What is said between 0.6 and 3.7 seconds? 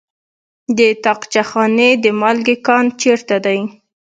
د طاقچه خانې د مالګې کان چیرته دی؟